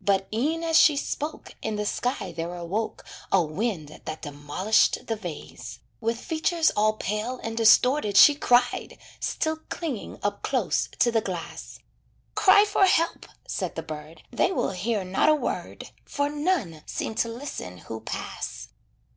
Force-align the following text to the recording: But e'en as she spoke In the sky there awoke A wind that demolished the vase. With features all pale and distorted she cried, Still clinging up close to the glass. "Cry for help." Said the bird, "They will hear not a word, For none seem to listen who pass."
But 0.00 0.28
e'en 0.32 0.62
as 0.62 0.78
she 0.78 0.96
spoke 0.96 1.56
In 1.60 1.74
the 1.74 1.84
sky 1.84 2.30
there 2.30 2.54
awoke 2.54 3.04
A 3.32 3.42
wind 3.42 4.00
that 4.04 4.22
demolished 4.22 5.08
the 5.08 5.16
vase. 5.16 5.80
With 6.00 6.20
features 6.20 6.70
all 6.76 6.92
pale 6.92 7.40
and 7.42 7.56
distorted 7.56 8.16
she 8.16 8.36
cried, 8.36 8.96
Still 9.18 9.56
clinging 9.70 10.20
up 10.22 10.42
close 10.44 10.88
to 11.00 11.10
the 11.10 11.20
glass. 11.20 11.80
"Cry 12.36 12.64
for 12.64 12.84
help." 12.86 13.26
Said 13.48 13.74
the 13.74 13.82
bird, 13.82 14.22
"They 14.30 14.52
will 14.52 14.70
hear 14.70 15.02
not 15.02 15.28
a 15.28 15.34
word, 15.34 15.90
For 16.04 16.28
none 16.28 16.84
seem 16.86 17.16
to 17.16 17.28
listen 17.28 17.78
who 17.78 18.02
pass." 18.02 18.68